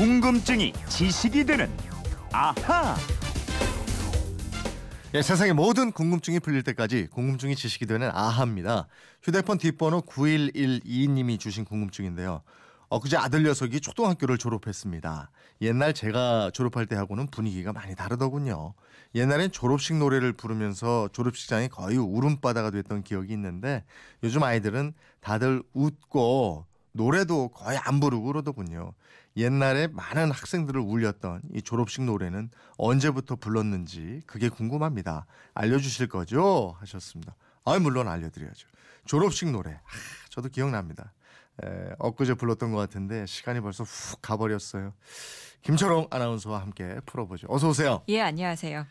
궁금증이 0.00 0.72
지식이 0.88 1.44
되는 1.44 1.70
아하. 2.32 2.96
예, 5.12 5.20
세상의 5.20 5.52
모든 5.52 5.92
궁금증이 5.92 6.40
풀릴 6.40 6.62
때까지 6.62 7.08
궁금증이 7.08 7.54
지식이 7.54 7.84
되는 7.84 8.08
아하입니다. 8.10 8.86
휴대폰 9.22 9.58
뒷번호 9.58 10.00
9112님이 10.00 11.38
주신 11.38 11.66
궁금증인데요. 11.66 12.40
엊그제 12.88 13.18
아들 13.18 13.42
녀석이 13.42 13.82
초등학교를 13.82 14.38
졸업했습니다. 14.38 15.30
옛날 15.60 15.92
제가 15.92 16.50
졸업할 16.54 16.86
때하고는 16.86 17.26
분위기가 17.26 17.74
많이 17.74 17.94
다르더군요. 17.94 18.72
옛날엔 19.14 19.52
졸업식 19.52 19.96
노래를 19.98 20.32
부르면서 20.32 21.10
졸업식장이 21.12 21.68
거의 21.68 21.98
울음바다가 21.98 22.70
됐던 22.70 23.02
기억이 23.02 23.34
있는데 23.34 23.84
요즘 24.22 24.44
아이들은 24.44 24.94
다들 25.20 25.62
웃고 25.74 26.69
노래도 26.92 27.48
거의 27.48 27.78
안 27.78 28.00
부르고 28.00 28.24
그러더군요. 28.24 28.92
옛날에 29.36 29.86
많은 29.86 30.30
학생들을 30.30 30.80
울렸던 30.80 31.42
이 31.54 31.62
졸업식 31.62 32.02
노래는 32.02 32.50
언제부터 32.76 33.36
불렀는지 33.36 34.22
그게 34.26 34.48
궁금합니다. 34.48 35.26
알려주실 35.54 36.08
거죠? 36.08 36.76
하셨습니다. 36.80 37.36
아, 37.64 37.78
물론 37.78 38.08
알려드려야죠. 38.08 38.68
졸업식 39.04 39.50
노래. 39.50 39.72
아, 39.72 39.78
저도 40.30 40.48
기억납니다. 40.48 41.12
에, 41.62 41.90
엊그제 41.98 42.34
불렀던 42.34 42.72
것 42.72 42.78
같은데 42.78 43.26
시간이 43.26 43.60
벌써 43.60 43.84
훅 43.84 44.22
가버렸어요. 44.22 44.94
김철홍 45.62 46.08
아나운서와 46.10 46.60
함께 46.60 46.98
풀어보죠. 47.06 47.46
어서 47.50 47.68
오세요. 47.68 48.02
예, 48.08 48.20
안녕하세요. 48.20 48.86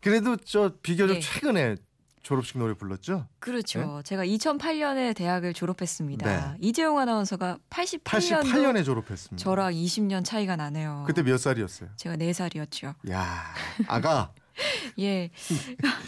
그래도 0.00 0.36
저 0.36 0.74
비교적 0.82 1.16
예. 1.16 1.20
최근에 1.20 1.76
졸업식 2.22 2.58
노래 2.58 2.74
불렀죠? 2.74 3.26
그렇죠. 3.38 4.02
제가 4.04 4.24
2008년에 4.26 5.14
대학을 5.16 5.54
졸업했습니다. 5.54 6.26
네. 6.52 6.56
이재용 6.60 6.98
아나운서가 6.98 7.58
88년도 7.70 8.42
88년에 8.42 8.84
졸업했습니다. 8.84 9.42
저랑 9.42 9.72
20년 9.72 10.24
차이가 10.24 10.56
나네요. 10.56 11.04
그때 11.06 11.22
몇 11.22 11.38
살이었어요? 11.38 11.90
제가 11.96 12.16
4살이었죠. 12.16 12.94
야, 13.10 13.44
아가. 13.88 14.32
예. 14.98 15.30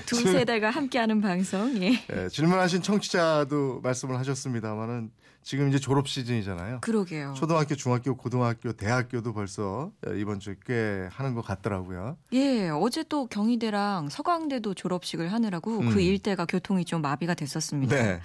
두 0.05 0.17
세대가 0.21 0.71
함께하는 0.71 1.21
방송. 1.23 1.75
예. 1.83 1.93
예, 2.13 2.29
질문하신 2.29 2.83
청취자도 2.83 3.81
말씀을 3.83 4.19
하셨습니다만은 4.19 5.11
지금 5.43 5.69
이제 5.69 5.79
졸업 5.79 6.09
시즌이잖아요. 6.09 6.81
그러게요. 6.81 7.35
초등학교, 7.37 7.75
중학교, 7.75 8.17
고등학교, 8.17 8.73
대학교도 8.73 9.33
벌써 9.33 9.91
이번 10.17 10.41
주에 10.41 10.57
꽤 10.67 11.09
하는 11.11 11.35
것 11.35 11.43
같더라고요. 11.45 12.17
예, 12.33 12.69
어제 12.69 13.05
또 13.09 13.27
경희대랑 13.27 14.09
서강대도 14.09 14.75
졸업식을 14.75 15.33
하느라고 15.33 15.79
음. 15.81 15.91
그 15.91 16.01
일대가 16.01 16.45
교통이 16.47 16.85
좀 16.85 17.03
마비가 17.03 17.35
됐었습니다. 17.35 17.95
네. 17.97 18.21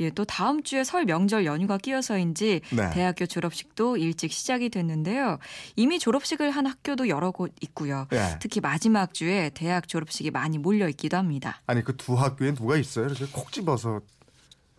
예, 0.00 0.10
또 0.10 0.24
다음 0.24 0.62
주에 0.62 0.84
설 0.84 1.04
명절 1.04 1.44
연휴가 1.46 1.78
끼어서인지 1.78 2.60
네. 2.70 2.90
대학교 2.90 3.26
졸업식도 3.26 3.96
일찍 3.96 4.32
시작이 4.32 4.68
됐는데요. 4.70 5.38
이미 5.76 5.98
졸업식을 5.98 6.50
한 6.50 6.66
학교도 6.66 7.08
여러 7.08 7.30
곳 7.30 7.52
있고요. 7.62 8.06
예. 8.12 8.38
특히 8.40 8.60
마지막 8.60 9.14
주에 9.14 9.50
대학 9.54 9.88
졸업식이 9.88 10.30
많이 10.30 10.58
몰려 10.58 10.88
있기도 10.88 11.16
합니다. 11.16 11.60
아니 11.66 11.82
그 11.82 11.92
두 11.96 12.14
학교에 12.14 12.52
누가 12.52 12.76
있어요? 12.76 13.06
그래서 13.06 13.26
콕 13.30 13.52
집어서 13.52 14.00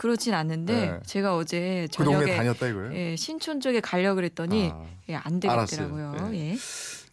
그렇진 0.04 0.34
않는데 0.34 0.74
네. 0.74 1.00
제가 1.06 1.38
어제 1.38 1.88
그 1.90 1.96
저녁에 1.96 2.36
다녔다 2.36 2.68
이거예요? 2.68 2.94
예, 2.94 3.16
신촌 3.16 3.62
쪽에 3.62 3.80
가려 3.80 4.16
그랬더니 4.16 4.70
아, 4.74 4.84
예, 5.08 5.16
안 5.16 5.40
되겠더라고요. 5.40 6.10
알았어요. 6.10 6.36
예. 6.36 6.58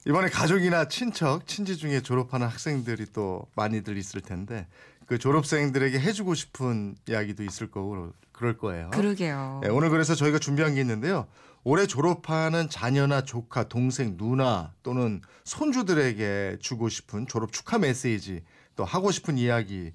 이번에 0.08 0.28
가족이나 0.28 0.88
친척, 0.88 1.46
친지 1.46 1.76
중에 1.76 2.00
졸업하는 2.00 2.48
학생들이 2.48 3.06
또 3.12 3.46
많이들 3.54 3.96
있을 3.96 4.20
텐데 4.20 4.66
그 5.06 5.18
졸업생들에게 5.18 6.00
해주고 6.00 6.34
싶은 6.34 6.96
이야기도 7.08 7.44
있을 7.44 7.70
거고 7.70 8.12
그럴 8.32 8.58
거예요. 8.58 8.90
그러게요. 8.90 9.60
네, 9.62 9.68
오늘 9.68 9.90
그래서 9.90 10.16
저희가 10.16 10.40
준비한 10.40 10.74
게 10.74 10.80
있는데요. 10.80 11.28
올해 11.62 11.86
졸업하는 11.86 12.68
자녀나 12.68 13.22
조카, 13.22 13.68
동생, 13.68 14.16
누나 14.16 14.72
또는 14.82 15.20
손주들에게 15.44 16.56
주고 16.60 16.88
싶은 16.88 17.28
졸업 17.28 17.52
축하 17.52 17.78
메시지 17.78 18.42
또 18.74 18.84
하고 18.84 19.12
싶은 19.12 19.38
이야기 19.38 19.76
에, 19.86 19.92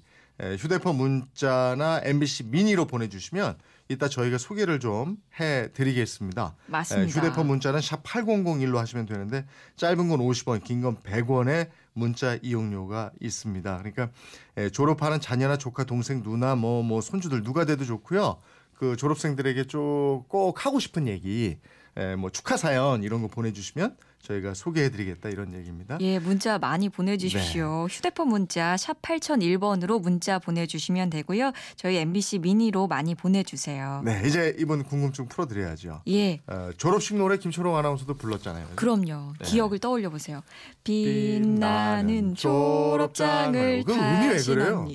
휴대폰 0.58 0.96
문자나 0.96 2.00
MBC 2.04 2.44
미니로 2.44 2.86
보내주시면 2.86 3.56
이따 3.88 4.08
저희가 4.08 4.36
소개를 4.38 4.80
좀 4.80 5.16
해드리겠습니다. 5.40 6.54
맞습니다. 6.66 7.06
에, 7.06 7.10
휴대폰 7.10 7.46
문자는 7.46 7.80
샵 7.80 8.02
8001로 8.02 8.76
하시면 8.76 9.06
되는데 9.06 9.46
짧은 9.76 10.08
건 10.08 10.18
50원, 10.20 10.62
긴 10.64 10.82
건 10.82 10.96
100원의 11.02 11.68
문자 11.94 12.36
이용료가 12.42 13.12
있습니다. 13.20 13.78
그러니까 13.78 14.10
에, 14.56 14.68
졸업하는 14.70 15.20
자녀나 15.20 15.56
조카, 15.56 15.84
동생, 15.84 16.22
누나, 16.22 16.54
뭐 16.54 16.82
뭐 16.82 17.00
손주들 17.00 17.42
누가 17.42 17.64
돼도 17.64 17.84
좋고요. 17.84 18.38
그 18.74 18.96
졸업생들에게 18.96 19.64
좀 19.64 20.24
꼭 20.28 20.66
하고 20.66 20.78
싶은 20.80 21.06
얘기, 21.08 21.56
에, 21.96 22.16
뭐 22.16 22.30
축하 22.30 22.56
사연 22.56 23.02
이런 23.04 23.22
거 23.22 23.28
보내주시면 23.28 23.96
저희가 24.26 24.54
소개해드리겠다 24.54 25.28
이런 25.28 25.54
얘기입니다. 25.54 25.98
예, 26.00 26.18
문자 26.18 26.58
많이 26.58 26.88
보내주십시오. 26.88 27.86
네. 27.88 27.94
휴대폰 27.94 28.28
문자 28.28 28.76
샵 28.76 29.00
8001번으로 29.00 30.00
문자 30.00 30.38
보내주시면 30.38 31.10
되고요. 31.10 31.52
저희 31.76 31.96
MBC 31.98 32.40
미니로 32.40 32.88
많이 32.88 33.14
보내주세요. 33.14 34.02
네, 34.04 34.22
이제 34.26 34.54
이번 34.58 34.82
궁금증 34.82 35.28
풀어드려야죠. 35.28 36.02
예, 36.08 36.40
어, 36.46 36.70
졸업식 36.76 37.16
노래 37.16 37.36
김초롱 37.38 37.76
아나운서도 37.76 38.14
불렀잖아요. 38.14 38.66
그럼요. 38.74 39.34
네. 39.38 39.44
기억을 39.44 39.78
떠올려 39.78 40.10
보세요. 40.10 40.42
빛나는 40.82 42.34
졸업장을 42.34 43.84
그 43.86 43.92
음이 43.92 44.28
왜 44.28 44.42
그래요? 44.42 44.88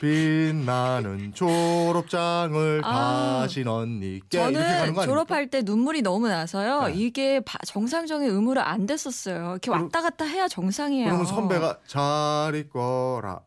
빛나는 0.00 1.32
졸업장을 1.34 2.80
아, 2.84 3.40
다시 3.42 3.62
언니께 3.66 4.38
저는? 4.38 4.94
졸업할 5.04 5.48
때 5.48 5.60
눈물이 5.62 6.00
너무 6.02 6.26
나서요. 6.28 6.84
네. 6.88 6.94
이게 6.94 7.40
바- 7.40 7.58
정상적인 7.66 8.28
음으로 8.30 8.62
안 8.62 8.86
됐었어요. 8.86 9.50
이렇게 9.50 9.70
왔다 9.70 10.00
갔다 10.00 10.24
해야 10.24 10.48
정상이에요. 10.48 11.04
그러면 11.04 11.26
선배가 11.26 11.78
잘 11.86 12.54
있거라 12.56 13.40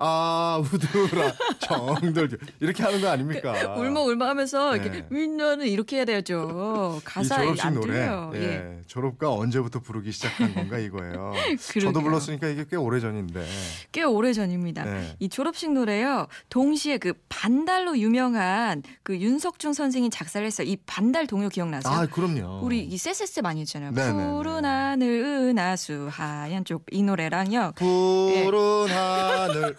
아 0.00 0.62
우드라 0.62 1.32
정들 1.58 2.38
이렇게 2.60 2.82
하는 2.84 3.00
거 3.00 3.08
아닙니까? 3.08 3.74
울먹 3.76 4.06
울먹 4.06 4.28
하면서 4.28 4.76
이렇게 4.76 4.90
네. 4.90 5.06
민나는 5.10 5.66
이렇게 5.66 5.96
해야 5.96 6.04
되죠. 6.04 6.98
이 7.00 7.04
가사 7.04 7.40
졸업식 7.42 7.66
안 7.66 7.74
노래. 7.74 8.08
예, 8.34 8.38
예. 8.40 8.80
졸업가 8.86 9.32
언제부터 9.32 9.80
부르기 9.80 10.12
시작한 10.12 10.54
건가 10.54 10.78
이거예요. 10.78 11.32
저도. 11.80 12.00
불렀으니까 12.00 12.46
이게 12.48 12.64
꽤 12.70 12.76
오래 12.76 13.00
전인데. 13.00 13.44
꽤 13.90 14.04
오래 14.04 14.32
전입니다. 14.32 14.84
네. 14.84 15.16
이 15.18 15.28
졸업식 15.28 15.72
노래요. 15.72 16.28
동시에 16.48 16.98
그 16.98 17.12
반달로 17.28 17.98
유명한 17.98 18.84
그 19.02 19.18
윤석중 19.18 19.72
선생이 19.72 20.10
작사를 20.10 20.46
했어요. 20.46 20.68
이 20.68 20.76
반달 20.86 21.26
동요 21.26 21.48
기억나세요? 21.48 21.92
아 21.92 22.06
그럼요. 22.06 22.60
우리 22.62 22.84
이 22.84 22.96
쎄쎄쎄 22.96 23.40
많이 23.42 23.62
했잖아요. 23.62 23.90
네네네. 23.90 24.30
푸른 24.32 24.64
하늘 24.64 25.08
은하수 25.24 26.08
하얀 26.10 26.64
쪽 26.64 26.78
이 26.92 27.02
노래랑요. 27.02 27.72
푸른 27.76 28.86
하늘 28.88 29.76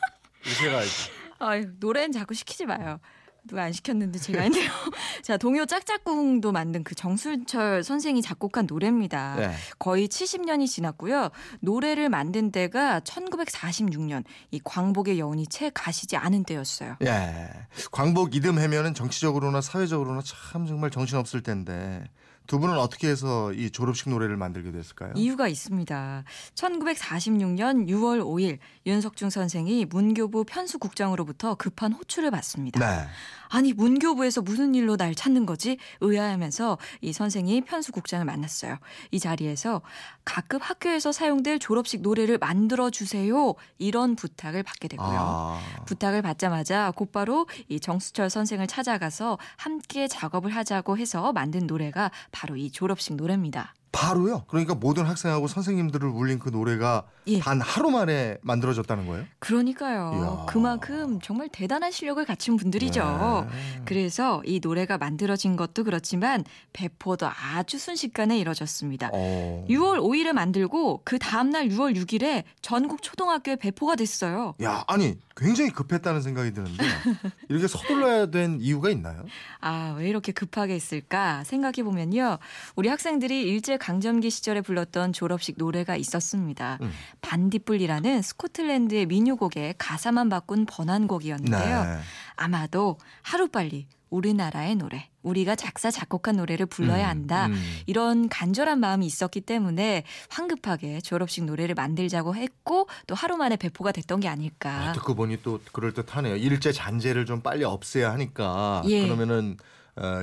이렇게 0.50 0.70
가야지. 0.70 1.12
아유, 1.40 1.68
노래는 1.80 2.12
자꾸 2.12 2.34
시키지 2.34 2.66
마요. 2.66 3.00
누가 3.48 3.64
안 3.64 3.72
시켰는데 3.72 4.20
제가 4.20 4.42
했네요. 4.42 4.70
자, 5.24 5.38
동요 5.38 5.66
짝짝꿍도 5.66 6.52
만든 6.52 6.84
그 6.84 6.94
정순철 6.94 7.84
선생이 7.84 8.22
작곡한 8.22 8.68
노래입니다. 8.68 9.36
네. 9.36 9.52
거의 9.80 10.08
70년이 10.08 10.68
지났고요. 10.68 11.30
노래를 11.62 12.10
만든 12.10 12.52
때가 12.52 13.00
1946년 13.00 14.24
이 14.52 14.60
광복의 14.64 15.20
여운이 15.20 15.48
채 15.48 15.72
가시지 15.74 16.18
않은 16.18 16.44
때였어요. 16.44 16.98
예. 17.04 17.50
광복 17.92 18.36
이듬 18.36 18.60
해면은 18.60 18.94
정치적으로나 18.94 19.62
사회적으로나 19.62 20.22
참 20.24 20.68
정말 20.68 20.92
정신 20.92 21.18
없을 21.18 21.42
텐데 21.42 22.04
두 22.50 22.58
분은 22.58 22.80
어떻게 22.80 23.08
해서 23.08 23.54
이 23.54 23.70
졸업식 23.70 24.10
노래를 24.10 24.36
만들게 24.36 24.72
됐을까요? 24.72 25.14
이유가 25.16 25.48
있습니다. 25.48 26.24
1946년 26.56 27.88
6월 27.88 28.22
5일 28.22 28.58
윤석중 28.88 29.30
선생이 29.30 29.86
문교부 29.86 30.46
편수국장으로부터 30.46 31.54
급한 31.54 31.94
호출을 31.94 32.32
받습니다. 32.32 32.80
네. 32.80 33.08
아니 33.50 33.74
문교부에서 33.74 34.42
무슨 34.42 34.76
일로 34.76 34.96
날 34.96 35.16
찾는 35.16 35.46
거지? 35.46 35.78
의아하면서 36.02 36.78
이 37.02 37.14
선생이 37.14 37.62
편수국장을 37.62 38.24
만났어요. 38.26 38.78
이 39.12 39.20
자리에서 39.20 39.82
각급 40.24 40.62
학교에서 40.64 41.12
사용될 41.12 41.60
졸업식 41.60 42.02
노래를 42.02 42.38
만들어 42.38 42.90
주세요. 42.92 43.56
이런 43.80 44.16
부탁을 44.16 44.64
받게 44.64 44.88
되고요. 44.88 45.18
아. 45.20 45.60
부탁을 45.86 46.22
받자마자 46.22 46.92
곧바로 46.96 47.48
이 47.68 47.80
정수철 47.80 48.30
선생을 48.30 48.68
찾아가서 48.68 49.40
함께 49.58 50.08
작업을 50.08 50.56
하자고 50.56 50.98
해서 50.98 51.34
만든 51.34 51.66
노래가 51.66 52.12
바로 52.40 52.56
이 52.56 52.72
졸업식 52.72 53.16
노래입니다. 53.18 53.76
바로요? 53.92 54.44
그러니까 54.48 54.76
모든 54.76 55.06
학생하고 55.06 55.48
선생님들을 55.48 56.08
울린 56.08 56.38
그 56.40 56.50
노래가 56.50 57.06
예. 57.28 57.40
단 57.40 57.60
하루 57.60 57.90
만에 57.90 58.38
만들어졌다는 58.42 59.08
거예요? 59.08 59.26
그러니까요. 59.40 60.12
이야. 60.16 60.46
그만큼 60.48 61.20
정말 61.22 61.50
대단한 61.50 61.92
실력을 61.92 62.24
갖춘 62.26 62.56
분들이죠. 62.58 63.48
네. 63.50 63.82
그래서 63.86 64.44
이 64.46 64.60
노래가 64.62 64.98
만들어진 64.98 65.56
것도 65.56 65.84
그렇지만 65.84 66.44
배포도 66.74 67.28
아주 67.28 67.80
순식간에 67.80 68.38
이뤄졌습니다. 68.38 69.10
어. 69.12 69.66
6월 69.70 70.00
5일에 70.00 70.34
만들고 70.34 71.02
그 71.04 71.18
다음 71.18 71.50
날 71.50 71.68
6월 71.70 71.96
6일에 71.96 72.44
전국 72.62 73.02
초등학교에 73.02 73.56
배포가 73.56 73.96
됐어요. 73.96 74.54
야, 74.62 74.84
아니 74.88 75.18
굉장히 75.36 75.72
급했다는 75.72 76.22
생각이 76.22 76.54
드는데 76.54 76.84
이렇게 77.50 77.68
서둘러야 77.68 78.28
된 78.28 78.60
이유가 78.62 78.90
있나요? 78.90 79.26
아, 79.62 79.96
왜 79.98 80.10
이렇게 80.10 80.32
급하게 80.32 80.74
했을까 80.74 81.44
생각해 81.46 81.84
보면요. 81.84 82.38
우리 82.76 82.90
학생들이 82.90 83.42
일제 83.44 83.78
강점기 83.80 84.30
시절에 84.30 84.62
불렀던 84.62 85.14
졸업식 85.14 85.56
노래가 85.58 85.96
있었습니다. 85.96 86.78
음. 86.82 86.92
반딧불이라는 87.22 88.22
스코틀랜드의 88.22 89.08
민요곡의 89.08 89.76
가사만 89.78 90.30
바꾼 90.30 90.66
번안곡이었는데요. 90.66 91.84
네. 91.84 92.00
아마도 92.36 92.98
하루빨리 93.24 93.88
우리나라의 94.10 94.76
노래, 94.76 95.08
우리가 95.22 95.56
작사 95.56 95.92
작곡한 95.92 96.38
노래를 96.38 96.66
불러야 96.66 97.06
음, 97.06 97.10
한다. 97.10 97.46
음. 97.48 97.62
이런 97.86 98.28
간절한 98.28 98.80
마음이 98.80 99.06
있었기 99.06 99.42
때문에 99.42 100.04
황급하게 100.30 101.02
졸업식 101.02 101.44
노래를 101.44 101.76
만들자고 101.76 102.36
했고 102.36 102.88
또 103.08 103.16
하루 103.16 103.38
만에 103.38 103.56
배포가 103.56 103.92
됐던 103.92 104.22
게 104.22 104.28
아닐까. 104.28 104.90
아, 104.90 104.94
듣고 104.94 105.14
보니 105.16 105.44
또 105.44 105.60
그럴 105.72 105.94
듯하네요. 105.94 106.36
일제 106.38 106.72
잔재를 106.72 107.26
좀 107.26 107.42
빨리 107.42 107.64
없애야 107.64 108.12
하니까 108.12 108.82
예. 108.88 109.04
그러면은 109.04 109.58
어, 109.60 109.64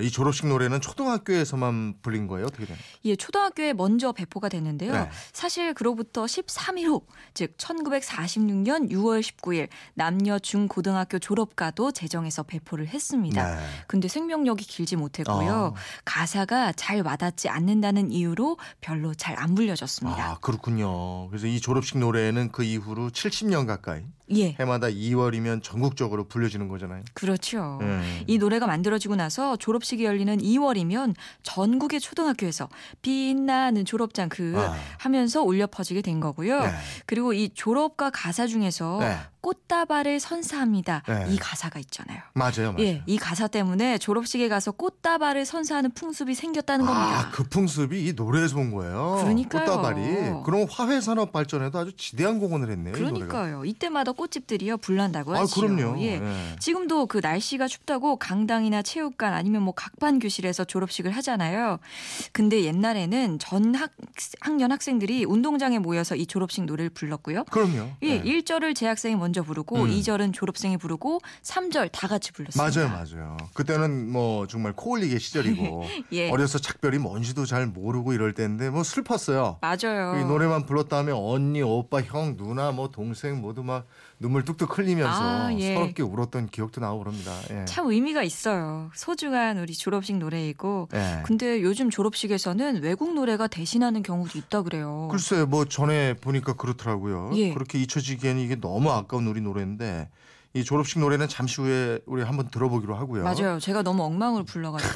이 0.03 0.11
졸업식 0.11 0.47
노래는 0.49 0.81
초등학교에서만 0.81 1.95
불린 2.03 2.27
거예요? 2.27 2.47
어떻게 2.47 2.67
돼요? 2.67 2.77
예, 3.05 3.15
초등학교에 3.15 3.73
먼저 3.73 4.13
배포가 4.13 4.49
됐는데요. 4.49 4.93
네. 4.93 5.11
사실 5.33 5.75
그로부터 5.75 6.25
13일 6.25 6.87
후, 6.87 7.03
즉 7.35 7.57
1946년 7.57 8.91
6월 8.91 9.21
19일 9.23 9.69
남녀 9.95 10.39
중고등학교 10.39 11.19
졸업가도 11.19 11.93
제정해서 11.93 12.43
배포를 12.43 12.89
했습니다. 12.89 13.57
네. 13.57 13.63
근데 13.87 14.09
생명력이 14.09 14.65
길지 14.65 14.97
못했고요. 14.97 15.53
어. 15.53 15.75
가사가 16.05 16.73
잘 16.73 17.03
와닿지 17.03 17.49
않는다는 17.49 18.11
이유로 18.11 18.59
별로 18.81 19.15
잘 19.15 19.37
안 19.37 19.55
불려졌습니다. 19.55 20.31
아 20.31 20.39
그렇군요. 20.41 21.29
그래서 21.29 21.47
이 21.47 21.61
졸업식 21.61 21.99
노래는 21.99 22.51
그 22.53 22.65
이후로 22.65 23.11
70년 23.11 23.67
가까이 23.67 24.03
예, 24.35 24.57
해마다 24.59 24.89
2월이면 24.89 25.63
전국적으로 25.63 26.27
불려지는 26.27 26.67
거잖아요. 26.69 27.05
그렇죠. 27.15 27.79
음. 27.83 28.23
이 28.27 28.39
노래가 28.39 28.67
만들어지고 28.67 29.15
나서 29.17 29.57
졸업식이 29.67 30.05
열리는 30.05 30.39
2월이면 30.39 31.17
전국의 31.43 31.99
초등학교에서 31.99 32.69
빛나는 33.03 33.85
졸업장 33.85 34.29
그 34.29 34.55
아. 34.57 34.77
하면서 34.99 35.43
울려 35.43 35.67
퍼지게 35.67 36.03
된 36.03 36.21
거고요. 36.21 36.61
네. 36.61 36.71
그리고 37.05 37.33
이 37.33 37.49
졸업가 37.53 38.11
가사 38.11 38.47
중에서 38.47 38.99
네. 39.01 39.17
꽃다발을 39.47 40.19
선사합니다. 40.19 41.05
네. 41.07 41.27
이 41.31 41.37
가사가 41.37 41.79
있잖아요. 41.79 42.21
맞아요, 42.35 42.73
맞아요. 42.73 42.81
예, 42.81 43.03
이 43.07 43.17
가사 43.17 43.47
때문에 43.47 43.97
졸업식에 43.97 44.49
가서 44.49 44.73
꽃다발을 44.73 45.45
선사하는 45.47 45.93
풍습이 45.93 46.35
생겼다는 46.35 46.85
겁니다. 46.85 47.21
아, 47.21 47.31
그 47.31 47.45
풍습이 47.45 48.09
이 48.09 48.13
노래에서 48.15 48.57
온 48.59 48.73
거예요. 48.73 49.19
그러니까요. 49.21 49.65
꽃다발이. 49.65 50.03
그럼 50.45 50.67
화훼 50.69 51.01
산업 51.01 51.31
발전에도 51.31 51.79
아주 51.79 51.93
지대한 51.97 52.41
공헌을 52.41 52.73
했네요. 52.73 52.93
그러니까요. 52.95 53.65
이때마다 53.65 54.11
꽃집들이요 54.11 54.79
불난다고 54.79 55.37
아. 55.37 55.47
그럼요. 55.47 56.01
예. 56.01 56.21
예. 56.21 56.57
지금도 56.59 57.07
그 57.07 57.21
날씨가 57.23 57.69
춥다고 57.69 58.17
강당이나 58.17 58.83
체육관 58.83 59.33
아니면 59.33 59.63
뭐 59.63 59.75
각반 59.75 60.19
교실에서 60.19 60.65
졸업식을 60.65 61.13
하잖아요. 61.13 61.79
근데 62.33 62.65
옛날에는 62.65 63.39
전 63.39 63.77
학, 63.77 63.93
학년 64.41 64.73
학생들이 64.73 65.25
운동장에 65.25 65.79
모여서 65.79 66.17
이 66.17 66.27
졸업식 66.27 66.65
노래를 66.65 66.91
불렀고요. 66.91 67.45
그럼요. 67.45 67.91
예, 68.03 68.09
예. 68.09 68.23
1절을 68.23 68.75
재학생이 68.75 69.15
먼저 69.15 69.36
부르고 69.43 69.77
음. 69.77 69.91
2절은 69.91 70.33
졸업생이 70.33 70.77
부르고 70.77 71.21
3절 71.43 71.91
다 71.93 72.09
같이 72.09 72.33
불렀습니다. 72.33 72.81
맞아요, 72.81 72.89
맞아요. 72.91 73.37
그때는 73.55 74.11
뭐 74.11 74.47
정말 74.47 74.73
코 74.73 74.91
올리게 74.93 75.19
시절이고 75.19 75.85
예. 76.13 76.31
어려서 76.31 76.59
작별이 76.59 76.99
뭔지도 76.99 77.47
잘 77.47 77.67
모르고 77.67 78.13
이럴 78.13 78.33
때인데 78.33 78.71
뭐 78.71 78.83
슬펐어요. 78.83 79.59
맞아요. 79.61 80.21
이 80.21 80.25
노래만 80.25 80.67
불렀다면 80.67 81.15
언니, 81.17 81.63
오빠, 81.63 82.01
형, 82.03 82.37
누나, 82.37 82.73
뭐 82.73 82.89
동생 82.89 83.41
모두 83.41 83.63
막 83.63 83.87
눈물 84.19 84.45
뚝뚝 84.45 84.79
흘리면서 84.79 85.47
아, 85.47 85.53
예. 85.55 85.75
서럽게 85.75 86.03
울었던 86.03 86.49
기억도 86.49 86.81
나고 86.81 87.01
그럽니다. 87.01 87.33
예. 87.51 87.65
참 87.67 87.91
의미가 87.91 88.23
있어요. 88.23 88.91
소중한 88.95 89.59
우리 89.59 89.75
졸업식 89.75 90.17
노래이고. 90.17 90.89
예. 90.95 91.23
근데 91.25 91.63
요즘 91.63 91.91
졸업식에서는 91.91 92.83
외국 92.83 93.13
노래가 93.13 93.47
대신하는 93.47 94.03
경우도 94.03 94.39
있다 94.39 94.63
그래요. 94.63 95.09
글쎄 95.11 95.45
뭐 95.45 95.67
전에 95.67 96.15
보니까 96.15 96.55
그렇더라고요. 96.55 97.33
예. 97.35 97.53
그렇게 97.53 97.79
잊혀지기에는 97.79 98.41
이게 98.41 98.57
너무 98.57 98.91
아까운 98.91 99.27
우리 99.27 99.41
노래인데 99.43 100.09
이 100.55 100.65
졸업식 100.65 101.01
노래는 101.01 101.29
잠시 101.29 101.61
후에 101.61 101.99
우리 102.07 102.23
한번 102.23 102.49
들어보기로 102.49 102.95
하고요. 102.97 103.25
맞아요. 103.25 103.59
제가 103.61 103.83
너무 103.83 104.03
엉망을 104.05 104.45
불러가지고. 104.45 104.95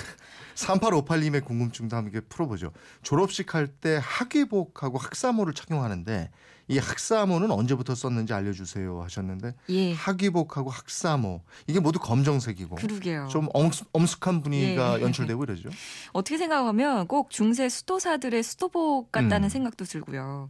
3858님의 0.55 1.45
궁금증도 1.45 1.97
함께 1.97 2.21
풀어보죠. 2.21 2.73
졸업식 3.03 3.55
할 3.55 3.71
때 3.81 4.01
학위복하고 4.03 4.99
학사모를 4.99 5.55
착용하는데 5.55 6.31
이 6.69 6.79
학사모는 6.79 7.51
언제부터 7.51 7.97
썼는지 7.97 8.33
알려주세요 8.33 9.03
하셨는데 9.03 9.55
예. 9.71 9.93
학위복하고 9.93 10.71
학사모 10.71 11.41
이게 11.67 11.81
모두 11.81 11.99
검정색이고 11.99 12.77
그러게요. 12.77 13.27
좀 13.29 13.49
엄숙, 13.53 13.89
엄숙한 13.93 14.41
분위기가 14.41 14.99
예. 14.99 15.03
연출되고 15.03 15.43
이러죠. 15.43 15.69
어떻게 16.13 16.39
생각하면 16.39 17.09
꼭 17.09 17.31
중세 17.31 17.69
수도사들의 17.69 18.41
수도복 18.45 19.11
같다는 19.11 19.45
음. 19.45 19.49
생각도 19.49 19.85
들고요. 19.85 20.49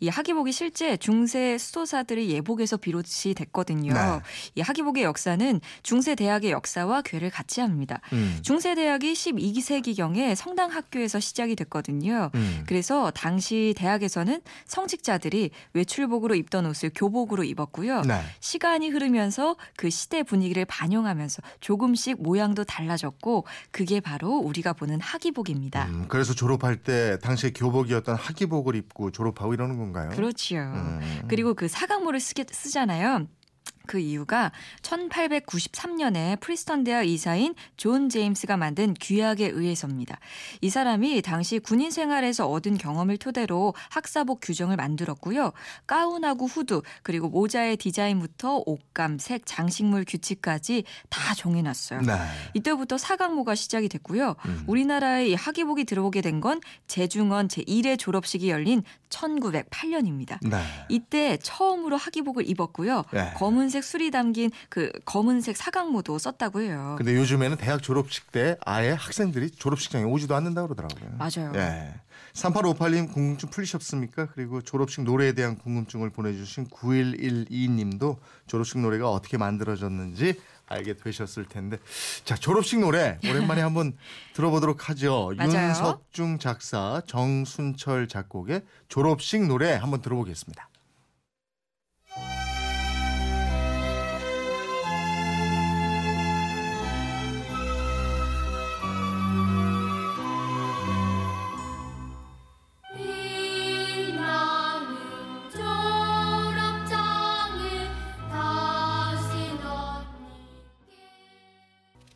이 0.00 0.08
하기복이 0.08 0.50
실제 0.50 0.96
중세 0.96 1.56
수도사들의 1.56 2.30
예복에서 2.30 2.76
비롯이 2.76 3.34
됐거든요. 3.36 3.92
네. 3.92 4.20
이 4.56 4.62
하기복의 4.62 5.04
역사는 5.04 5.60
중세 5.84 6.16
대학의 6.16 6.50
역사와 6.50 7.02
괴를 7.02 7.30
같이 7.30 7.60
합니다. 7.60 8.00
음. 8.12 8.40
중세 8.42 8.74
대학이 8.74 9.14
12 9.14 9.40
세기경에 9.58 10.34
성당 10.34 10.70
학교에서 10.70 11.18
시작이 11.18 11.56
됐거든요. 11.56 12.30
음. 12.34 12.64
그래서 12.66 13.10
당시 13.10 13.74
대학에서는 13.76 14.40
성직자들이 14.66 15.50
외출복으로 15.72 16.34
입던 16.34 16.66
옷을 16.66 16.90
교복으로 16.94 17.44
입었고요. 17.44 18.02
네. 18.02 18.20
시간이 18.40 18.90
흐르면서 18.90 19.56
그 19.76 19.88
시대 19.90 20.22
분위기를 20.22 20.64
반영하면서 20.66 21.42
조금씩 21.60 22.22
모양도 22.22 22.64
달라졌고 22.64 23.46
그게 23.70 24.00
바로 24.00 24.36
우리가 24.36 24.74
보는 24.74 25.00
하기복입니다. 25.00 25.86
음, 25.86 26.04
그래서 26.08 26.34
졸업할 26.34 26.76
때 26.76 27.18
당시에 27.20 27.50
교복이었던 27.50 28.14
학위복을 28.14 28.76
입고 28.76 29.10
졸업하고 29.10 29.54
이러는 29.54 29.78
건가요? 29.78 30.10
그렇지요. 30.10 30.60
음. 30.74 31.22
그리고 31.28 31.54
그 31.54 31.68
사각모를 31.68 32.20
쓰게, 32.20 32.44
쓰잖아요. 32.50 33.26
그 33.90 33.98
이유가 33.98 34.52
1893년에 34.82 36.38
프린스턴 36.40 36.84
대학 36.84 37.06
이사인 37.06 37.54
존 37.76 38.08
제임스가 38.08 38.56
만든 38.56 38.94
규약에 39.00 39.48
의해서입니다. 39.48 40.18
이 40.60 40.70
사람이 40.70 41.22
당시 41.22 41.58
군인 41.58 41.90
생활에서 41.90 42.48
얻은 42.48 42.78
경험을 42.78 43.16
토대로 43.16 43.74
학사복 43.90 44.40
규정을 44.42 44.76
만들었고요. 44.76 45.52
가운하고 45.86 46.46
후드 46.46 46.82
그리고 47.02 47.28
모자의 47.28 47.76
디자인부터 47.76 48.62
옷감, 48.66 49.18
색, 49.18 49.42
장식물 49.46 50.04
규칙까지 50.06 50.84
다 51.08 51.34
정해놨어요. 51.34 52.02
네. 52.02 52.14
이때부터 52.54 52.96
사각모가 52.98 53.54
시작이 53.54 53.88
됐고요. 53.88 54.36
음. 54.46 54.64
우리나라에 54.66 55.28
이 55.28 55.34
하기복이 55.34 55.84
들어오게 55.84 56.20
된 56.20 56.40
건 56.40 56.60
재중원 56.86 57.48
제1회 57.48 57.98
졸업식이 57.98 58.48
열린 58.48 58.82
1908년입니다. 59.10 60.38
네. 60.48 60.62
이때 60.88 61.36
처음으로 61.42 61.96
하기복을 61.96 62.48
입었고요. 62.48 63.04
네. 63.12 63.32
검은색 63.36 63.79
술이 63.82 64.10
담긴 64.10 64.50
그 64.68 64.90
검은색 65.04 65.56
사각모도 65.56 66.18
썼다고 66.18 66.60
해요. 66.60 66.94
근데 66.98 67.14
요즘에는 67.16 67.56
대학 67.56 67.82
졸업식 67.82 68.32
때 68.32 68.56
아예 68.64 68.90
학생들이 68.90 69.50
졸업식장에 69.50 70.04
오지도 70.04 70.34
않는다 70.34 70.62
그러더라고요. 70.62 71.16
맞아요. 71.18 71.52
예. 71.56 71.94
3858님 72.34 73.12
궁금증 73.12 73.50
풀리셨습니까? 73.50 74.26
그리고 74.34 74.62
졸업식 74.62 75.02
노래에 75.02 75.32
대한 75.32 75.58
궁금증을 75.58 76.10
보내주신 76.10 76.68
9112님도 76.68 78.18
졸업식 78.46 78.78
노래가 78.78 79.10
어떻게 79.10 79.36
만들어졌는지 79.36 80.40
알게 80.66 80.94
되셨을 80.94 81.46
텐데 81.46 81.78
자 82.24 82.36
졸업식 82.36 82.78
노래 82.78 83.18
오랜만에 83.28 83.60
한번 83.60 83.96
들어보도록 84.34 84.88
하죠. 84.88 85.32
윤석중 85.40 86.38
작사 86.38 87.02
정순철 87.06 88.06
작곡의 88.06 88.62
졸업식 88.88 89.44
노래 89.46 89.74
한번 89.74 90.00
들어보겠습니다. 90.00 90.69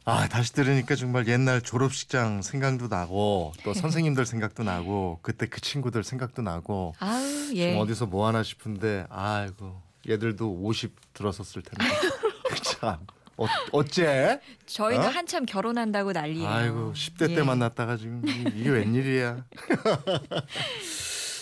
아 0.07 0.29
다시 0.29 0.53
들으니까 0.53 0.97
정말 0.97 1.27
옛날 1.29 1.63
졸업식장 1.63 2.43
생각도 2.43 2.89
나고 2.89 3.53
또 3.65 3.73
선생님들 3.89 4.27
생각도 4.27 4.63
나고 4.63 5.19
그때 5.23 5.47
그 5.47 5.61
친구들 5.63 6.05
생각도 6.05 6.43
나고 6.43 6.95
좀 6.99 7.57
예. 7.57 7.77
어디서 7.79 8.07
뭐 8.07 8.27
하나 8.27 8.43
싶은데 8.43 9.07
아이고 9.09 9.81
얘들도 10.09 10.47
50 10.63 11.15
들었었을 11.15 11.63
텐데 11.63 11.85
참 12.63 12.99
어, 13.37 13.47
어째? 13.73 14.41
저희는 14.67 15.07
어? 15.07 15.09
한참 15.09 15.45
결혼한다고 15.47 16.13
난리예요. 16.13 16.49
아이고 16.49 16.93
10대 16.93 17.27
때 17.29 17.37
예. 17.39 17.43
만났다가 17.43 17.97
지금 17.97 18.23
이- 18.29 18.45
이게 18.55 18.69
웬일이야? 18.71 19.43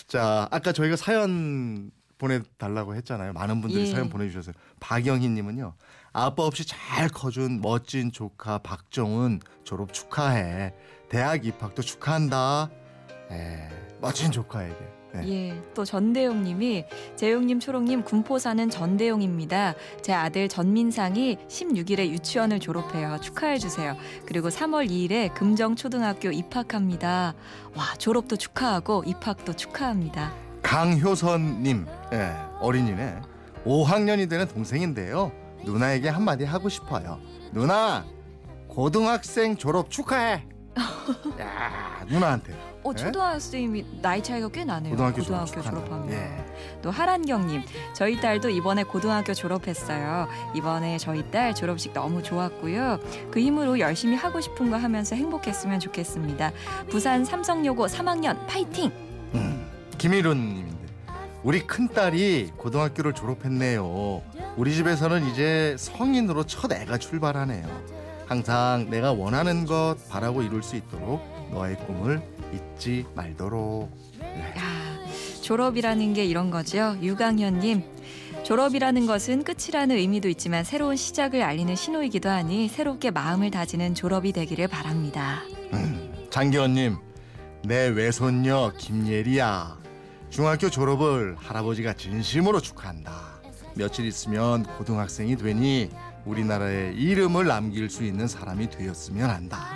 자 0.07 0.47
아까 0.51 0.73
저희가 0.73 0.97
사연 0.97 1.91
보내달라고 2.19 2.95
했잖아요. 2.95 3.33
많은 3.33 3.61
분들이 3.61 3.89
예. 3.89 3.93
사연 3.93 4.09
보내주셨어요. 4.09 4.55
박영희님은요. 4.79 5.75
아빠 6.13 6.45
없이 6.45 6.67
잘 6.67 7.09
커준 7.09 7.61
멋진 7.63 8.13
조카 8.13 8.59
박정은 8.59 9.41
졸업 9.65 9.93
축하해. 9.95 10.75
대학 11.09 11.47
입학도 11.47 11.83
축하한다. 11.83 12.71
예, 13.31 13.69
멋진 14.01 14.31
조카에게. 14.31 14.77
네. 15.15 15.29
예, 15.29 15.63
또 15.75 15.85
전대용 15.85 16.43
님이 16.43 16.85
재용님, 17.17 17.61
초롱님 17.61 18.05
군포 18.05 18.39
사는 18.39 18.69
전대용입니다. 18.71 19.75
제 20.03 20.13
아들 20.13 20.49
전민상이 20.49 21.37
16일에 21.49 22.09
유치원을 22.09 22.61
졸업해요. 22.61 23.19
축하해 23.21 23.59
주세요. 23.59 23.97
그리고 24.27 24.49
3월 24.49 24.89
2일에 24.89 25.33
금정 25.35 25.77
초등학교 25.77 26.31
입학합니다. 26.31 27.35
와 27.75 27.95
졸업도 27.99 28.37
축하하고 28.37 29.05
입학도 29.07 29.55
축하합니다. 29.55 30.33
강효선 30.63 31.63
님, 31.63 31.87
예, 32.13 32.35
어린이네. 32.61 33.21
5학년이 33.65 34.29
되는 34.29 34.49
동생인데요. 34.49 35.42
누나에게 35.65 36.09
한마디 36.09 36.45
하고 36.45 36.69
싶어요. 36.69 37.19
누나, 37.53 38.05
고등학생 38.69 39.57
졸업 39.57 39.91
축하해. 39.91 40.45
야, 41.41 42.05
누나한테. 42.09 42.55
어 42.85 42.91
예? 42.93 42.97
초등학생이 42.97 43.85
나이 44.03 44.21
차이가 44.23 44.49
꽤 44.49 44.65
나네요. 44.65 44.91
고등학교, 44.93 45.23
졸업 45.23 45.47
졸업. 45.47 45.65
졸업하면. 45.65 46.11
예. 46.11 46.45
또 46.83 46.91
하란경님, 46.91 47.63
저희 47.95 48.21
딸도 48.21 48.49
이번에 48.51 48.83
고등학교 48.83 49.35
졸업했어요. 49.35 50.27
이번에 50.57 50.99
저희 50.99 51.31
딸 51.31 51.55
졸업식 51.55 51.93
너무 51.93 52.23
좋았고요. 52.23 52.99
그 53.31 53.39
힘으로 53.39 53.79
열심히 53.79 54.17
하고 54.17 54.41
싶은 54.41 54.71
거 54.71 54.77
하면서 54.79 55.15
행복했으면 55.15 55.79
좋겠습니다. 55.79 56.51
부산 56.91 57.25
삼성여고 57.25 57.87
3학년 57.87 58.47
파이팅! 58.49 58.91
음, 59.35 59.67
김일훈님인데 59.99 60.83
우리 61.45 61.61
큰 61.67 61.87
딸이 61.89 62.53
고등학교를 62.57 63.13
졸업했네요. 63.13 64.23
우리 64.57 64.75
집에서는 64.75 65.31
이제 65.31 65.77
성인으로 65.79 66.45
첫 66.45 66.71
애가 66.71 66.99
출발하네요. 66.99 67.67
항상 68.27 68.89
내가 68.91 69.13
원하는 69.13 69.65
것 69.65 69.97
바라고 70.09 70.43
이룰 70.43 70.63
수 70.63 70.77
있도록 70.77 71.23
너의 71.51 71.77
꿈을 71.87 72.23
잊지 72.53 73.07
말도록. 73.15 73.91
네. 74.19 74.55
야, 74.57 74.63
졸업이라는 75.43 76.15
게 76.15 76.25
이런 76.25 76.51
거죠. 76.51 76.97
유강현님. 77.01 77.83
졸업이라는 78.45 79.07
것은 79.07 79.45
끝이라는 79.45 79.97
의미도 79.97 80.29
있지만 80.31 80.65
새로운 80.65 80.97
시작을 80.97 81.43
알리는 81.43 81.75
신호이기도 81.77 82.29
하니 82.29 82.69
새롭게 82.69 83.11
마음을 83.11 83.51
다지는 83.51 83.95
졸업이 83.95 84.33
되기를 84.33 84.69
바랍니다. 84.69 85.43
음, 85.73 86.13
장기현님, 86.31 86.97
내 87.65 87.87
외손녀 87.89 88.73
김예리야. 88.77 89.79
중학교 90.31 90.71
졸업을 90.71 91.37
할아버지가 91.39 91.93
진심으로 91.95 92.61
축하한다. 92.61 93.32
며칠 93.75 94.05
있으면 94.07 94.65
고등학생이 94.79 95.37
되니 95.37 95.91
우리나라에 96.25 96.93
이름을 96.93 97.47
남길 97.47 97.91
수 97.91 98.05
있는 98.05 98.29
사람이 98.29 98.71
되었으면 98.71 99.29
한다. 99.31 99.69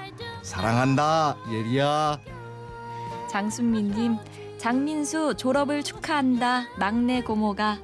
사랑한다, 0.42 1.36
예리야. 1.50 2.18
장순민님, 3.28 4.16
장민수 4.58 5.34
졸업을 5.36 5.82
축하한다. 5.82 6.66
막내 6.78 7.20
고모가 7.22 7.78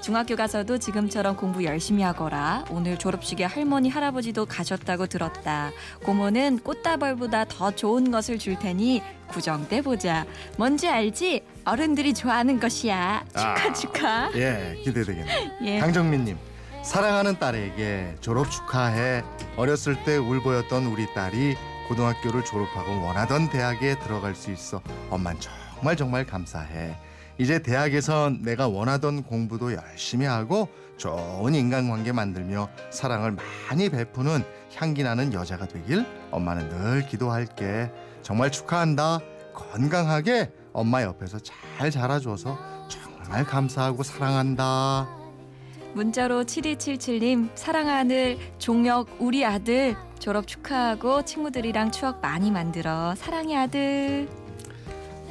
중학교 0.00 0.36
가서도 0.36 0.76
지금처럼 0.76 1.34
공부 1.34 1.64
열심히 1.64 2.02
하거라. 2.02 2.66
오늘 2.70 2.98
졸업식에 2.98 3.44
할머니 3.44 3.88
할아버지도 3.88 4.44
가셨다고 4.44 5.06
들었다. 5.06 5.70
고모는 6.04 6.58
꽃다발보다 6.58 7.46
더 7.46 7.70
좋은 7.70 8.10
것을 8.10 8.38
줄 8.38 8.58
테니 8.58 9.02
구정 9.28 9.66
때 9.66 9.80
보자. 9.80 10.26
뭔지 10.58 10.88
알지? 10.88 11.42
어른들이 11.64 12.12
좋아하는 12.14 12.60
것이야. 12.60 13.24
축하 13.28 13.50
아. 13.68 13.72
축하. 13.72 14.30
예, 14.34 14.78
기대되겠네. 14.84 15.50
예. 15.62 15.78
강정민님, 15.80 16.36
사랑하는 16.82 17.38
딸에게 17.38 18.16
졸업 18.20 18.50
축하해. 18.50 19.22
어렸을 19.56 20.02
때 20.04 20.16
울보였던 20.16 20.86
우리 20.86 21.12
딸이 21.14 21.56
고등학교를 21.88 22.44
졸업하고 22.44 23.02
원하던 23.02 23.50
대학에 23.50 23.98
들어갈 23.98 24.34
수 24.34 24.50
있어 24.50 24.80
엄만 25.10 25.38
정말 25.40 25.96
정말 25.96 26.26
감사해. 26.26 26.96
이제 27.38 27.58
대학에선 27.60 28.42
내가 28.42 28.68
원하던 28.68 29.22
공부도 29.24 29.74
열심히 29.74 30.24
하고 30.26 30.68
좋은 30.98 31.54
인간관계 31.54 32.12
만들며 32.12 32.68
사랑을 32.90 33.36
많이 33.68 33.88
베푸는 33.88 34.44
향기 34.76 35.02
나는 35.02 35.32
여자가 35.32 35.66
되길 35.66 36.06
엄마는 36.30 36.68
늘 36.68 37.06
기도할게. 37.06 37.90
정말 38.22 38.52
축하한다. 38.52 39.18
건강하게 39.52 40.50
엄마 40.74 41.02
옆에서 41.02 41.38
잘 41.78 41.90
자라줘서 41.90 42.58
정말 42.88 43.44
감사하고 43.46 44.02
사랑한다. 44.02 45.08
문자로 45.94 46.42
7277님 46.42 47.50
사랑하는 47.54 48.36
종혁 48.58 49.16
우리 49.20 49.44
아들 49.46 49.96
졸업 50.18 50.46
축하하고 50.48 51.24
친구들이랑 51.24 51.92
추억 51.92 52.20
많이 52.20 52.50
만들어 52.50 53.14
사랑해 53.14 53.56
아들. 53.56 54.28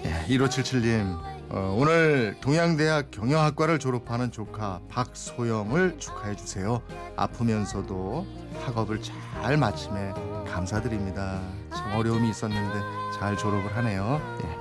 예, 0.05 0.25
1577님 0.29 1.33
어, 1.49 1.75
오늘 1.77 2.35
동양대학 2.41 3.11
경영학과를 3.11 3.77
졸업하는 3.77 4.31
조카 4.31 4.79
박소영을 4.89 5.99
축하해 5.99 6.35
주세요. 6.35 6.81
아프면서도 7.17 8.25
학업을 8.65 9.01
잘 9.01 9.57
마침에 9.57 10.13
감사드립니다. 10.47 11.41
참 11.75 11.95
어려움이 11.95 12.29
있었는데 12.29 12.79
잘 13.19 13.37
졸업을 13.37 13.75
하네요. 13.77 14.21
예. 14.43 14.52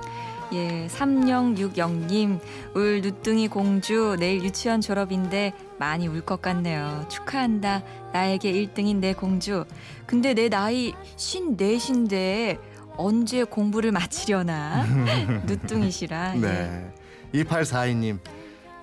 예, 0.53 0.87
3060님 0.87 2.39
울 2.75 3.01
누뚱이 3.01 3.47
공주 3.47 4.15
내일 4.19 4.43
유치원 4.43 4.81
졸업인데 4.81 5.53
많이 5.79 6.07
울 6.07 6.21
것 6.25 6.41
같네요. 6.41 7.05
축하한다. 7.09 7.81
나에게 8.13 8.51
1등인 8.53 8.97
내 8.97 9.13
공주. 9.13 9.65
근데 10.05 10.33
내 10.33 10.49
나이 10.49 10.93
54신데 11.17 12.59
언제 12.97 13.43
공부를 13.43 13.91
마치려나? 13.91 14.85
누뚱이시라. 15.47 16.35
예. 16.37 16.39
네. 16.39 16.93
2842님 17.33 18.19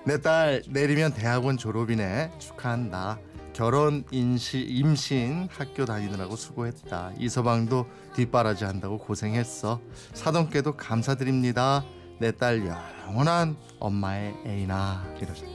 내 0.03 0.17
딸 0.17 0.61
내리면 0.69 1.13
대학원 1.13 1.57
졸업이네 1.57 2.31
축하한다. 2.39 3.17
결혼, 3.53 4.03
인시, 4.11 4.59
임신, 4.59 5.47
학교 5.51 5.85
다니느라고 5.85 6.35
수고했다. 6.35 7.13
이서방도 7.19 7.85
뒷바라지 8.15 8.63
한다고 8.65 8.97
고생했어. 8.97 9.79
사돈께도 10.13 10.77
감사드립니다. 10.77 11.83
내 12.19 12.31
딸 12.31 12.65
영원한 13.07 13.57
엄마의 13.79 14.33
애인아. 14.45 15.15
이러죠. 15.19 15.45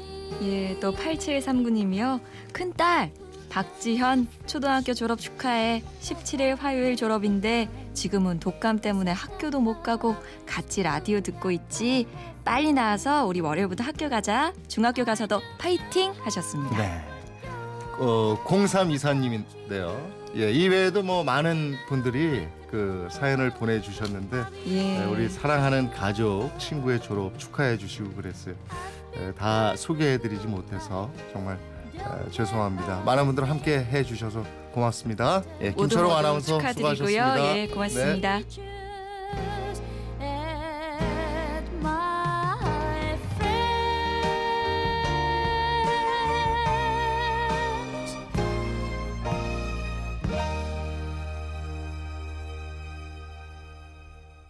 예, 0.43 0.79
또 0.81 0.93
8739님이요. 0.93 2.21
큰딸 2.53 3.13
박지현 3.49 4.27
초등학교 4.47 4.93
졸업 4.93 5.21
축하해. 5.21 5.83
17일 6.01 6.57
화요일 6.59 6.97
졸업인데 6.97 7.69
지금은 7.95 8.41
독감 8.41 8.81
때문에 8.81 9.13
학교도 9.13 9.61
못 9.61 9.83
가고 9.83 10.17
같이 10.45 10.83
라디오 10.83 11.21
듣고 11.21 11.51
있지. 11.53 12.07
빨리 12.45 12.73
나와서 12.73 13.25
우리 13.25 13.41
월요일부터 13.41 13.85
학교 13.85 14.09
가자. 14.09 14.53
중학교 14.69 15.05
가서도 15.05 15.41
파이팅 15.59 16.13
하셨습니다. 16.19 16.77
네. 16.77 17.16
어, 17.99 18.37
0324님인데요. 18.45 19.97
예, 20.37 20.51
이외에도 20.51 21.03
뭐 21.03 21.25
많은 21.25 21.77
분들이 21.89 22.47
그 22.71 23.09
사연을 23.11 23.51
보내주셨는데 23.51 24.45
예. 24.67 24.99
네, 24.99 25.05
우리 25.07 25.29
사랑하는 25.29 25.91
가족, 25.91 26.51
친구의 26.59 27.01
졸업 27.01 27.39
축하해 27.39 27.79
주시고 27.79 28.11
그랬어요. 28.11 28.55
예, 29.19 29.33
다 29.33 29.75
소개해드리지 29.77 30.47
못해서 30.47 31.11
정말 31.33 31.59
에, 31.97 32.31
죄송합니다. 32.31 33.03
많은 33.07 33.25
분들 33.27 33.49
함께 33.49 33.79
해주셔서 33.79 34.45
고맙습니다. 34.73 35.43
예, 35.63 35.71
모두 35.71 35.89
김철호 35.89 36.09
모두 36.09 36.17
아나운서 36.19 36.59
축하드리고요. 36.59 36.95
수고하셨습니다. 36.95 37.57
예, 37.59 37.67
고맙습니다. 37.69 38.39
Just 38.41 38.61